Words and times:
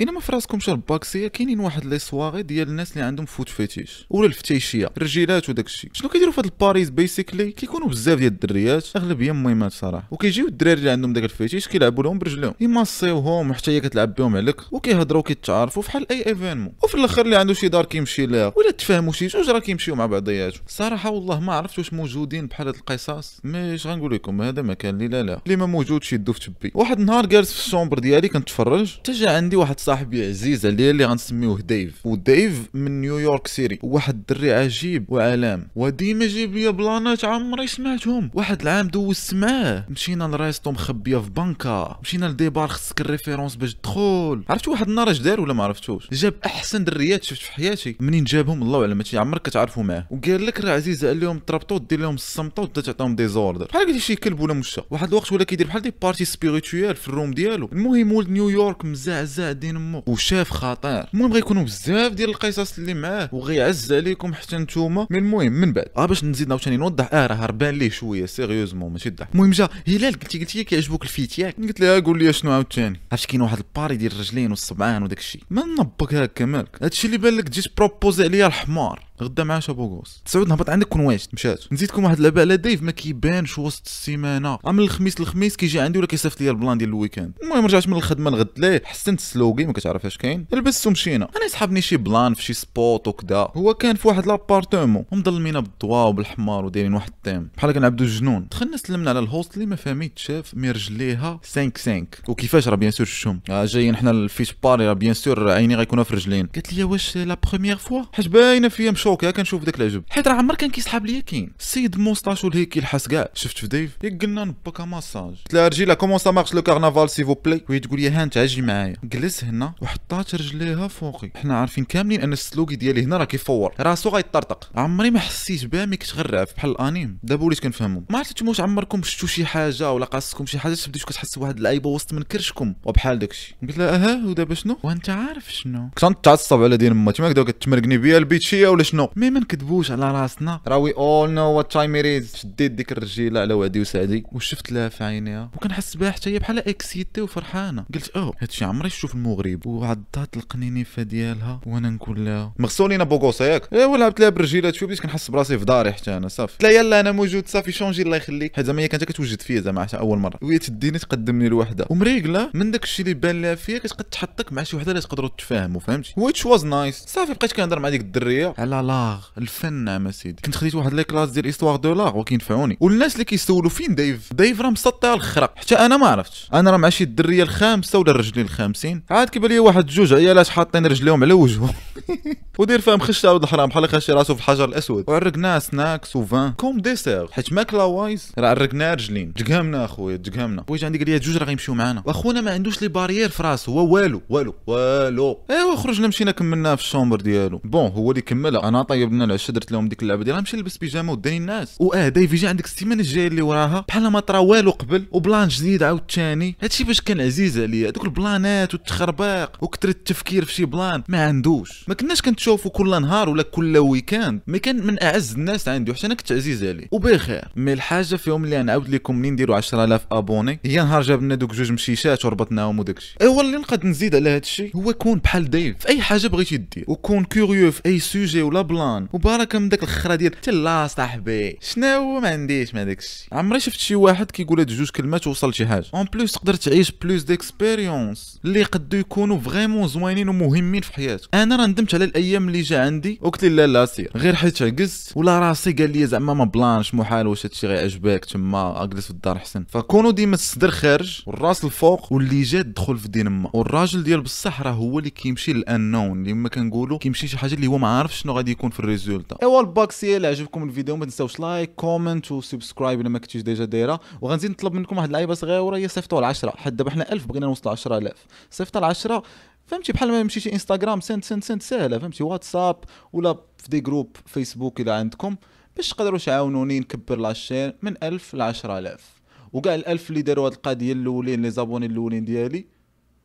الا 0.00 0.12
ما 0.12 0.20
فراسكمش 0.20 0.68
الباكسيه 0.68 1.28
كاينين 1.28 1.60
واحد 1.60 1.84
les 1.84 1.98
soirées 1.98 2.42
ديال 2.42 2.68
الناس 2.68 2.92
اللي 2.92 3.04
عندهم 3.04 3.26
foot 3.26 3.48
fetish 3.48 4.06
ولا 4.10 4.26
الفتيشية 4.26 4.90
الرجيلات 4.96 5.50
وداك 5.50 5.66
الشيء. 5.66 5.90
شنو 5.92 6.08
كيديروا 6.08 6.32
في 6.32 6.40
هاد 6.40 6.44
ال 6.44 6.50
parties 6.50 6.90
basically 6.90 7.52
كيكونوا 7.52 7.88
بزاف 7.88 8.18
ديال 8.18 8.32
الدريات 8.32 8.86
أغلبية 8.96 9.32
مهمات 9.32 9.72
صراحة. 9.72 10.08
وكيجيو 10.10 10.46
الدراري 10.46 10.78
اللي 10.78 10.90
عندهم 10.90 11.12
داك 11.12 11.24
الفيتيش 11.24 11.68
كيلعبوا 11.68 12.04
لهم 12.04 12.18
برجلهم 12.18 12.54
يماصيوهم 12.60 13.50
وحتى 13.50 13.70
هي 13.70 13.80
كتلعب 13.80 14.14
بهم 14.14 14.36
عليك 14.36 14.72
وكيهضروا 14.72 15.20
وكيتعارفوا 15.20 15.82
فحال 15.82 16.12
أي 16.12 16.26
événement 16.26 16.72
وفي 16.82 16.94
الآخر 16.94 17.24
اللي 17.24 17.36
عنده 17.36 17.54
شي 17.54 17.68
دار 17.68 17.84
كيمشي 17.84 18.26
ليها 18.26 18.52
ولا 18.56 18.70
تفاهموا 18.70 19.12
شي 19.12 19.26
جوج 19.26 19.50
راه 19.50 19.58
كيمشيو 19.58 19.94
مع 19.94 20.06
بعضياتهم. 20.06 20.62
صراحة 20.66 21.10
والله 21.10 21.40
ما 21.40 21.52
عرفت 21.52 21.78
واش 21.78 21.92
موجودين 21.92 22.46
بحال 22.46 22.66
هاد 22.66 22.74
القصص 22.74 23.40
mais 23.44 23.74
اش 23.74 23.86
غنقول 23.86 24.14
لكم 24.14 24.42
هذا 24.42 24.62
ما 24.62 24.74
كان 24.74 24.98
لي 24.98 25.08
لا 25.08 25.22
لا. 25.22 25.40
اللي 25.46 25.56
ما 25.56 25.66
موجودش 25.66 26.12
يدو 26.12 26.32
في 26.32 26.40
تبي. 26.40 26.72
واحد 26.74 27.00
النهار 27.00 27.26
جالس 27.26 27.52
في 27.52 27.58
ال 27.66 27.70
chambre 27.70 27.98
ديالي 27.98 28.28
كنتفرج 28.28 28.94
حتى 28.98 29.26
عندي 29.26 29.56
واحد 29.56 29.80
صاحبي 29.84 30.26
عزيز 30.26 30.66
عليا 30.66 30.90
اللي 30.90 31.04
غنسميوه 31.04 31.60
ديف. 31.60 32.06
وديف 32.06 32.68
من 32.74 33.00
نيويورك 33.00 33.46
City. 33.46 33.78
واحد 33.82 34.14
الدري 34.14 34.52
عجيب 34.52 35.04
وعلام 35.08 35.68
وديما 35.76 36.26
جيب 36.26 36.54
لي 36.54 36.72
بلانات 36.72 37.24
عمري 37.24 37.66
سمعتهم. 37.66 38.30
واحد 38.34 38.62
العام 38.62 38.88
دوزت 38.88 39.34
معاه 39.34 39.86
مشينا 39.90 40.24
ل 40.24 40.31
restos 40.31 40.72
مخبية 40.72 41.18
في 41.18 41.30
بنكا. 41.30 41.98
مشينا 42.02 42.26
ل 42.26 42.31
des 42.31 42.47
bars 42.47 42.68
خصك 42.68 43.00
ال 43.00 43.06
référence 43.06 43.56
باش 43.56 43.74
تدخل. 43.74 44.42
عرفتوا 44.48 44.72
واحد 44.72 44.88
النهار 44.88 45.10
اش 45.10 45.18
دار 45.18 45.40
ولا 45.40 45.54
ما 45.54 45.64
عرفتوش؟ 45.64 46.08
جاب 46.12 46.34
أحسن 46.46 46.84
دريات 46.84 47.24
شفت 47.24 47.42
في 47.42 47.52
حياتي. 47.52 47.96
منين 48.00 48.24
جابهم؟ 48.24 48.62
الله 48.62 48.80
أعلم. 48.80 48.98
هادشي 48.98 49.18
عمرك 49.18 49.42
كتعرفوا 49.42 49.82
معاه. 49.82 50.06
وقال 50.10 50.46
لك 50.46 50.60
راه 50.60 50.72
عزيز 50.72 51.04
عليهم 51.04 51.38
تربطوا 51.38 51.78
دير 51.78 52.00
لهم 52.00 52.14
الصمته 52.14 52.62
وتبدا 52.62 52.80
تعطيهم 52.80 53.16
des 53.16 53.28
ordres 53.28 53.66
بحال 53.66 53.86
قلتي 53.86 54.00
شي 54.00 54.16
كلب 54.16 54.40
ولا 54.40 54.54
مشى. 54.54 54.80
واحد 54.90 55.08
الوقت 55.08 55.32
ولا 55.32 55.44
كيدير 55.44 55.66
بحال 55.66 55.82
des 55.82 55.92
parties 56.02 56.24
spirituelles 56.24 56.96
في 56.96 57.08
ال 57.08 57.12
room 57.12 57.30
ديالو. 57.30 57.68
المهم 57.72 58.12
ولد 58.12 58.28
نيويورك 58.28 58.84
مزعزع 58.84 59.52
دين 59.52 59.73
امو 59.76 60.02
وشاف 60.06 60.50
خطير 60.50 61.04
المهم 61.14 61.32
غيكونوا 61.32 61.62
بزاف 61.62 62.12
ديال 62.12 62.30
القصص 62.30 62.78
اللي 62.78 62.94
معاه 62.94 63.28
وغيعز 63.32 63.92
عليكم 63.92 64.34
حتى 64.34 64.56
نتوما. 64.56 65.06
من 65.10 65.18
المهم 65.18 65.52
من 65.52 65.72
بعد. 65.72 65.86
آه 65.96 66.06
باش 66.06 66.24
نزيد 66.24 66.50
عاوتاني 66.50 66.76
نوضح. 66.76 67.08
آه 67.12 67.26
راه 67.26 67.34
هربان 67.34 67.74
ليه 67.74 67.90
شوية 67.90 68.26
sérieusement 68.26 68.92
ماشي 68.92 69.08
الضحك 69.08 69.28
المهم 69.34 69.50
جا 69.50 69.68
هلال 69.88 70.12
قلتي 70.20 70.38
قلتي 70.38 70.64
كيعجبوك 70.64 71.02
ال 71.02 71.09
feet 71.09 71.38
ياك 71.38 71.56
قلت 71.56 71.80
لها 71.80 71.98
قول 71.98 72.18
لي 72.18 72.32
شنو 72.32 72.52
عاوتاني. 72.52 73.00
عرفتي 73.12 73.26
كاين 73.28 73.40
واحد 73.40 73.58
ال 73.58 73.64
party 73.64 73.96
ديال 73.96 74.12
الرجلين 74.12 74.50
والصبعان 74.50 75.02
وداك 75.02 75.18
الشيء 75.18 75.42
ما 75.50 75.64
نبك 75.80 76.14
هكا 76.14 76.44
مالك. 76.44 76.78
هادشي 76.82 77.06
اللي 77.06 77.18
بان 77.18 77.36
لك 77.36 77.50
جيت 77.50 77.66
proposé 77.76 78.24
عليا 78.24 78.46
الحمار. 78.46 79.06
غدا 79.22 79.44
معاه 79.44 79.60
شابو 79.60 79.84
غوس 79.84 80.22
تسعود 80.24 80.48
نهبط 80.48 80.70
عندك 80.70 80.86
كون 80.86 81.00
واش 81.00 81.28
مشات 81.32 81.72
نزيدكم 81.72 82.04
واحد 82.04 82.16
اللعبه 82.16 82.40
على 82.40 82.56
ديف 82.56 82.82
ما 82.82 82.90
كيبانش 82.90 83.58
وسط 83.58 83.82
السيمانة. 83.86 84.58
من 84.64 84.78
الخميس 84.78 85.20
للخميس 85.20 85.56
كيجي 85.56 85.80
عندي 85.80 85.98
ولا 85.98 86.06
كيصيفط 86.06 86.40
لي 86.40 86.50
ال 86.50 86.56
plan 86.56 86.78
ديال 86.78 86.88
ال 86.88 86.93
weekend. 86.93 87.32
المهم 87.42 87.64
رجعت 87.64 87.88
من 87.88 87.96
الخدمة 87.96 88.30
الغد 88.30 88.48
ليه 88.56 88.82
حسنت 88.84 89.18
السلوغي 89.18 89.64
ما 89.66 89.72
كتعرف 89.72 90.06
اش 90.06 90.16
كاين. 90.16 90.46
لبست 90.52 90.86
ومشينا 90.86 91.28
أنا 91.36 91.44
يسحبني 91.44 91.80
شي 91.80 91.96
plan 91.96 92.34
في 92.34 92.42
شي 92.42 92.52
spot 92.52 93.08
وكذا 93.08 93.48
هو 93.56 93.74
كان 93.74 93.96
في 93.96 94.08
واحد 94.08 94.26
l'appartement 94.26 95.04
ومظلمينا 95.12 95.60
بالضواء 95.60 96.08
وبالحمار 96.08 96.64
ودايرين 96.64 96.94
واحد 96.94 97.10
ال 97.10 97.16
thème 97.16 97.48
بحال 97.56 97.72
كنعبدو 97.72 98.04
الجنون. 98.04 98.46
دخلنا 98.50 98.76
سلمنا 98.76 99.10
على 99.10 99.18
ال 99.18 99.25
host 99.25 99.54
اللي 99.54 99.66
ما 99.66 99.76
فهميت 99.76 100.18
شاف 100.18 100.54
mais 100.54 100.70
رجليها 100.70 101.40
5 101.44 101.70
5 101.76 102.06
وكيفاش 102.28 102.68
راه 102.68 102.76
bien 102.76 102.90
sûr 102.90 103.06
الشم 103.06 103.40
آه 103.50 103.64
جايين 103.64 103.96
حنا 103.96 104.10
ال 104.10 104.19
feet 104.19 104.54
party 104.62 104.86
راه 104.88 104.92
bien 104.92 105.14
sûr 105.14 105.50
عيني 105.50 105.74
غيكونوا 105.76 106.04
في 106.04 106.10
الرجلين 106.10 106.46
قالت 106.46 106.72
لي 106.72 106.84
واش 106.84 107.16
la 107.16 107.36
première 107.50 107.76
fois؟ 107.76 108.02
حيت 108.12 108.28
باينة 108.28 108.68
فيا 108.68 108.90
مشوكه 109.04 109.30
كنشوف 109.30 109.64
داك 109.64 109.76
العجب. 109.76 110.02
حيت 110.10 110.28
راه 110.28 110.34
عمر 110.34 110.54
كان 110.54 110.70
كيسحب 110.70 111.06
ليا 111.06 111.20
كاين. 111.20 111.52
السيد 111.60 111.98
موستاشو 111.98 112.48
اللي 112.48 112.58
هيك 112.58 112.68
كيلحس 112.68 113.08
كاع. 113.08 113.28
شفت 113.34 113.58
في 113.58 113.66
ديف؟ 113.66 113.90
ياك 114.04 114.22
قلنا 114.22 114.44
نبكا 114.44 114.84
ماساج. 114.84 115.34
قلت 115.44 115.54
لها 115.54 115.68
رجيله 115.68 115.94
comment 115.94 116.18
ça 116.18 116.30
marche 116.30 116.54
le 116.54 116.62
carnaval 116.62 117.10
s'il 117.10 117.24
vous 117.24 117.34
plaît 117.34 117.64
وهي 117.68 117.80
تقول 117.80 118.00
لي 118.00 118.10
ها 118.10 118.22
أنت 118.22 118.36
أجي 118.36 118.62
معايا. 118.62 118.96
جلس 119.04 119.44
هنا 119.44 119.74
وحطات 119.82 120.34
رجليها 120.34 120.88
فوقي. 120.88 121.30
حنا 121.36 121.58
عارفين 121.58 121.84
كاملين 121.84 122.20
أن 122.20 122.32
السلوكي 122.32 122.76
ديالي 122.76 123.02
هنا 123.02 123.16
راه 123.16 123.24
كيفور. 123.24 123.74
راسو 123.80 124.10
غيطرطق 124.10 124.70
عمري 124.74 125.10
ما 125.10 125.20
حسيت 125.20 125.64
بها 125.64 125.86
mais 125.86 125.96
كنت 125.96 126.14
غير 126.14 126.44
بحال 126.56 126.70
الأنيم. 126.70 127.18
دابا 127.22 127.44
وليت 127.44 127.60
كنفهمو. 127.60 128.04
ما 128.10 128.18
عرفتش 128.18 128.42
واش 128.42 128.60
عمركم 128.60 129.02
شفتوا 129.02 129.28
شي 129.28 129.46
حاجة 129.46 129.92
ولا 129.92 130.04
قاصكم 130.04 130.46
شي 130.46 130.58
حاجة 130.58 130.74
تبديو 130.74 131.06
كتحسوا 131.06 131.42
بواحد 131.42 131.56
اللعيبه 131.56 131.90
وسط 131.90 132.12
من 132.12 132.22
كرشكم 132.22 132.74
وبحال 132.84 133.18
داكشي. 133.18 133.56
قلت 133.62 133.78
لها 133.78 133.94
أها 133.94 134.26
ودابا 134.26 134.54
شنو 134.54 134.78
وأنت 134.82 135.10
عارف 135.10 135.52
شنو؟ 135.52 135.90
كنت 135.98 136.24
تعصب 136.24 136.62
على 136.62 136.76
دين 136.76 136.92
ما 136.92 137.12
تما 137.12 137.32
كدا 137.32 137.42
كتمرقني 137.42 137.98
بيا 137.98 138.18
البيتشية 138.18 138.68
ولا 138.68 138.82
شنو؟ 138.82 138.93
mais 139.16 139.30
ما 139.30 139.40
نكذبوش 139.40 139.90
على 139.90 140.12
راسنا. 140.12 140.60
راه 140.68 140.78
we 140.78 140.94
all 140.96 141.30
know 141.30 141.50
what 141.50 141.72
time 141.72 141.96
is 141.96 142.36
شديت 142.36 142.70
ديك 142.70 142.92
الرجيلة 142.92 143.40
على 143.40 143.54
وعدي 143.54 143.80
وسعدي. 143.80 144.24
وشفت 144.32 144.72
لها 144.72 144.88
في 144.88 145.04
عينيها. 145.04 145.50
وكنحس 145.56 145.96
بها 145.96 146.10
حتى 146.10 146.30
هي 146.30 146.38
بحال 146.38 146.68
excitée 146.68 147.20
وفرحانة. 147.20 147.84
قلت 147.94 148.08
أو 148.08 148.34
هادشي 148.38 148.64
عمري 148.64 148.90
شفتو 148.90 149.06
في 149.08 149.14
المغرب. 149.14 149.66
وعضات 149.66 150.36
القنينيفه 150.36 151.02
ديالها. 151.02 151.60
وأنا 151.66 151.90
نقول 151.90 152.24
لها 152.24 152.52
مغسولين 152.58 153.00
ابو 153.00 153.18
قوس 153.18 153.40
ياك 153.40 153.72
ايوا 153.72 153.96
لعبت 153.96 154.20
لها 154.20 154.28
برجيلات 154.28 154.74
شوف 154.74 154.88
بديت 154.88 155.00
كنحس 155.00 155.30
براسي 155.30 155.58
في 155.58 155.64
داري 155.64 155.92
حتى 155.92 156.16
أنا 156.16 156.28
صافي. 156.28 156.56
لها 156.62 156.70
يلا 156.70 157.00
أنا 157.00 157.12
موجود 157.12 157.48
صافي. 157.48 157.72
changer 157.72 158.02
الله 158.02 158.16
يخليك. 158.16 158.56
حيت 158.56 158.66
زعما 158.66 158.82
هي 158.82 158.88
كانت 158.88 159.04
كتوجد 159.04 159.42
فيا 159.42 159.60
زعما 159.60 159.86
أول 159.94 160.18
مرة. 160.18 160.38
وهي 160.42 160.58
تديني 160.58 160.98
تقدمني 160.98 161.48
لوحده 161.48 161.86
ومريقلة 161.90 162.50
من 162.54 162.70
داك 162.70 162.84
الشيء 162.84 163.06
اللي 163.06 163.14
بان 163.14 163.42
لها 163.42 163.54
فيا 163.54 163.78
كتقد 163.78 164.04
تحطك 164.04 164.52
مع 164.52 164.62
شي 164.62 164.76
وحدة 164.76 164.90
اللي 164.90 165.02
تقدروا 165.02 165.30
تفاهموا 165.38 165.80
فهمتي؟ 165.80 166.14
which 166.16 166.46
was 166.46 166.64
nice 166.64 167.04
صافي 167.06 167.34
بقيت 167.34 167.52
كنهضر 167.52 167.78
مع 167.78 167.88
ديك 167.88 168.00
الدرية. 168.00 168.54
على 168.58 168.80
l'art 168.86 169.24
الفن 169.38 169.72
نعم 169.72 170.10
سيدي. 170.10 170.42
كنت 170.44 170.56
خديت 170.56 170.74
واحد 170.74 170.92
les 170.92 171.04
classes 171.04 171.30
ديال 171.30 171.44
histoire 171.44 171.76
de 171.76 171.92
l'art 171.92 172.18
وكينفعوني 172.18 172.76
والناس 172.80 173.12
اللي 173.12 173.24
كيسولوا 173.24 173.70
فين 173.70 173.94
دايف 173.94 174.32
دايف 174.32 174.60
راه 174.60 174.70
مسطي 174.70 175.12
الخرق. 175.12 175.58
حتى 175.58 175.74
أنا 175.74 175.96
ما 175.96 176.06
عرفتش. 176.06 176.48
أنا 176.54 176.70
راه 176.70 176.76
مع 176.76 176.88
شي 176.88 177.04
الدرية 177.04 177.42
الخامسة 177.42 177.98
ولا 177.98 178.10
الرجلين 178.10 178.44
الخامسين. 178.44 179.02
عاد 179.10 179.28
كيبان 179.28 179.50
لي 179.50 179.58
واحد 179.58 179.86
جوج 179.86 180.12
عيالات 180.14 180.48
حاطين 180.48 180.86
رجليهم 180.86 181.22
على 181.22 181.32
وجههم. 181.32 181.74
ودير 182.58 182.80
فيهم 182.80 182.98
خش 182.98 183.24
عاود 183.24 183.42
الحرام 183.42 183.68
بحال 183.68 183.88
خاشي 183.88 184.12
راسو 184.12 184.34
في 184.34 184.40
الحجر 184.40 184.64
الأسود. 184.64 185.04
وعرقناه 185.08 185.58
snacks 185.58 186.16
و 186.16 186.25
vin 186.25 186.52
comme 186.52 186.80
dessert 186.80 187.28
حيت 187.32 187.52
ماكله 187.52 187.84
wise 187.84 188.32
راه 188.38 188.48
عرقناه 188.48 188.94
رجلين. 188.94 189.34
تقهمنا 189.34 189.84
أخويا 189.84 190.16
تقهمنا 190.16 190.62
بويت 190.62 190.84
عندي 190.84 190.98
قال 190.98 191.10
لي 191.10 191.18
جوج 191.18 191.36
راه 191.36 191.44
غيمشيو 191.44 191.74
معانا. 191.74 192.02
وأخونا 192.06 192.40
ما 192.40 192.50
عندوش 192.50 192.82
les 192.82 192.88
barrières 192.88 193.28
في 193.28 193.42
راسو. 193.42 193.72
هو 193.72 193.94
والو 193.94 194.22
والو 194.28 194.54
والو. 194.66 195.40
إيوا 195.50 195.76
خرجنا 195.76 196.08
مشينا 196.08 196.30
كملناها 196.30 196.76
في 196.76 196.82
ال 196.82 196.87
chambre 196.87 197.20
ديالو. 197.20 197.60
bon 197.64 197.90
هو 197.90 198.10
اللي 198.10 198.22
كملها. 198.22 198.68
أنا 198.68 198.82
طيب 198.82 199.12
لنا 199.12 199.24
العشاء 199.24 199.54
درت 199.54 199.72
لهم 199.72 199.88
ديك 199.88 200.02
اللعبة 200.02 200.24
ديالها 200.24 200.40
مشي 200.40 200.56
لبس 200.56 200.76
بيجامة 200.76 201.12
وداني 201.12 201.36
الناس. 201.36 201.76
واه 201.80 202.08
دايف 202.08 202.32
يجي 202.32 202.46
عندك 202.46 202.64
السيمانه 202.64 203.00
الجاية 203.00 203.28
اللي 203.28 203.42
وراها. 203.42 203.84
بحال 203.88 204.08
ما 204.08 204.20
طرا 204.20 204.38
والو 204.38 204.70
قبل 204.70 205.04
و 205.12 205.19
plan 205.19 205.48
جديد 205.48 205.82
عاود 205.82 206.02
ثاني 206.10 206.56
هادشي 206.62 206.84
باش 206.84 207.00
كان 207.00 207.20
عزيز 207.20 207.58
عليا. 207.58 207.90
دوك 207.90 208.04
البلانات 208.04 208.74
والتخرباق 208.74 209.64
وكثر 209.64 209.88
التفكير 209.88 210.44
في 210.44 210.54
شي 210.54 210.64
plan. 210.64 211.02
ما 211.08 211.24
عندوش. 211.24 211.84
ما 211.88 211.94
كناش 211.94 212.22
كنتشوفوا 212.44 212.70
كل 212.70 213.02
نهار 213.02 213.28
ولا 213.28 213.42
كل 213.42 213.78
weekend 213.78 214.40
mais 214.46 214.58
كان 214.58 214.86
من 214.86 215.02
أعز 215.02 215.34
الناس 215.34 215.68
عندي 215.68 215.90
وحتى 215.90 216.06
أنا 216.06 216.14
كنت 216.14 216.32
عزيز 216.32 216.64
عليه. 216.64 216.88
وبخير. 216.90 217.44
mais 217.56 217.72
الحاجة 217.72 218.16
فيهم 218.16 218.44
اللي 218.44 218.62
نعاود 218.62 218.88
لكم 218.88 219.16
منين 219.16 219.32
نديروا 219.32 219.56
10000 219.56 220.06
abonnés. 220.12 220.60
هي 220.64 220.76
نهار 220.76 221.02
جاب 221.02 221.22
لنا 221.22 221.34
دوك 221.34 221.54
جوج 221.54 221.72
مشيشات 221.72 222.24
وربطناهم 222.24 222.78
وداكشي. 222.78 223.14
ايوا 223.20 223.42
اللي 223.42 223.56
نقدر 223.56 223.86
نزيد 223.86 224.14
على 224.14 224.30
هادشي. 224.30 224.70
هو 224.76 224.92
كون 224.92 225.18
بحال 225.18 225.50
دايف 225.50 225.76
في 225.78 225.88
أي 225.88 226.00
حاجة 226.00 226.26
بغيتي 226.26 226.56
دير. 226.56 226.84
وكون 226.88 227.24
curieux 227.24 227.72
في 227.72 227.80
أي 227.86 227.98
sujet 227.98 228.42
ولا 228.42 228.62
plan. 228.62 229.08
وبارك 229.12 229.56
من 229.56 229.68
داك 229.68 229.82
الخرا 229.82 230.14
ديال 230.14 230.34
لا 230.46 230.86
صاحبي. 230.86 231.58
شنو 231.60 232.20
ما 232.20 232.28
عنديش 232.28 232.74
ما 232.74 232.84
داكشي 232.84 233.28
عمري 233.32 233.60
شفت 233.60 233.78
شي 233.78 233.94
واحد 233.94 234.30
كيقول 234.30 234.58
هاد 234.58 234.66
جوج 234.66 234.90
كلمات 234.90 235.26
ووصل 235.26 235.50
لشي 235.50 235.66
حاجة. 235.66 235.86
en 235.94 236.06
plus 236.12 236.32
تقدر 236.32 236.54
تعيش 236.54 236.92
plus 237.02 237.22
d'expériences 237.22 238.40
اللي 238.44 238.62
قدو 238.62 238.96
يكونوا 238.96 239.40
vraiment 239.40 239.88
زوينين 239.88 240.28
ومهمين 240.28 240.82
في 240.82 240.92
حياتك 240.92 241.28
أنا 241.34 241.56
راه 241.56 241.66
ندمت 241.66 241.94
على 241.94 242.04
الأيام 242.04 242.33
اللي 242.38 242.60
جا 242.60 242.80
عندي. 242.84 243.18
وقلت 243.22 243.44
لي 243.44 243.48
لا 243.48 243.66
لا 243.66 243.86
سير. 243.86 244.10
غير 244.16 244.34
حيت 244.34 244.62
عكزت 244.62 245.16
ولا 245.16 245.38
راسي 245.38 245.72
قال 245.72 245.90
لي 245.90 246.06
زعما 246.06 246.34
ما 246.34 246.44
بلانش 246.44 246.94
محال 246.94 247.26
واش 247.26 247.46
هادشي 247.46 247.66
غيعجبك 247.66 248.24
تما 248.24 248.82
أجلس 248.82 249.04
في 249.04 249.10
الدار 249.10 249.36
احسن 249.36 249.64
فكونوا 249.68 250.10
ديما 250.10 250.34
الصدر 250.34 250.70
خارج 250.70 251.22
والراس 251.26 251.64
الفوق 251.64 252.12
واللي 252.12 252.42
جا 252.42 252.62
دخل 252.62 252.98
في 252.98 253.08
دين 253.08 253.28
ما 253.28 253.50
والراجل 253.52 254.02
ديال 254.02 254.20
بصح 254.20 254.62
راه 254.62 254.70
هو 254.72 254.98
اللي 254.98 255.10
كيمشي 255.10 255.52
للأنون. 255.52 256.20
اللي 256.20 256.32
ما 256.32 256.48
كنقولوا 256.48 256.98
كيمشي 256.98 257.28
شي 257.28 257.38
حاجة 257.38 257.54
اللي 257.54 257.66
هو 257.66 257.78
ما 257.78 257.88
عارف 257.88 258.16
شنو 258.16 258.32
غادي 258.32 258.50
يكون 258.50 258.70
في 258.70 258.80
ال 258.80 258.86
résultat. 258.86 259.36
إيوا 259.42 259.60
الباكسي 259.60 260.16
اللي 260.16 260.26
عجبكم 260.28 260.62
الفيديو 260.62 260.96
ما 260.96 261.04
تنساوش 261.04 261.40
like 261.40 261.74
comment 261.74 262.32
و 262.32 262.39
subscribe 262.39 263.00
إلا 263.00 263.08
ما 263.08 263.18
كنتيش 263.18 263.42
déjà 263.42 263.64
دايرة. 263.64 264.00
وغنزيد 264.20 264.50
نطلب 264.50 264.72
منكم 264.72 264.96
واحد 264.96 265.08
اللعيبه 265.08 265.34
صغيرة 265.34 265.76
هي 265.76 265.88
صيفطوا 265.88 266.20
ل 266.20 266.24
10 266.24 266.50
حد 266.56 266.76
دابا 266.76 266.90
حنا 266.90 267.12
1000 267.12 267.26
بغينا 267.26 267.46
نوصلوا 267.46 267.72
10000 267.72 268.12
صيفط 268.50 268.76
ل 268.78 268.84
10 268.84 269.22
فهمتي؟ 269.66 269.92
بحال 269.92 270.08
ما 270.10 270.22
مشيتي 270.22 270.52
انستغرام 270.52 271.00
send 271.00 271.24
send 271.24 271.44
send 271.44 271.62
ساهلة 271.62 271.98
فهمتي؟ 271.98 272.22
واتساب 272.22 272.76
ولا 273.12 273.32
في 273.58 273.68
des 273.68 273.80
groupes 273.80 274.16
فيسبوك 274.26 274.80
الا 274.80 274.94
عندكم 274.94 275.36
باش 275.76 275.88
تقدروا 275.90 276.18
تعاونوني 276.18 276.80
نكبر 276.80 277.18
la 277.18 277.31
chaîne 277.31 277.72
من 277.82 277.94
1000 278.02 278.34
ل 278.34 278.42
10000 278.42 279.14
وكاع 279.52 279.74
الألف 279.74 280.10
اللي 280.10 280.22
داروا 280.22 280.46
هاد 280.46 280.52
القضية 280.52 280.92
الأولين 280.92 281.42
les 281.42 281.50
abonnés 281.50 281.86
الأولين 281.86 282.24
ديالي 282.24 282.66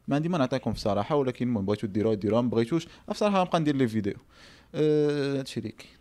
ما 0.07 0.15
عندي 0.15 0.29
ما 0.29 0.37
نعطيكم 0.37 0.73
في 0.73 0.79
صراحة 0.79 1.15
ولكن 1.15 1.47
المهم 1.47 1.65
بغيتو 1.65 1.87
ديروها 1.87 2.15
ديروها 2.15 2.41
ما 2.41 2.49
بغيتوش. 2.49 2.87
بصراحة 3.09 3.39
غنبقى 3.39 3.59
ندير 3.59 3.75
les 3.75 3.87
vidéos. 3.87 4.13
أه 4.75 5.39
هادشي 5.39 5.59
اللي 5.59 5.71
كاين. 5.71 5.98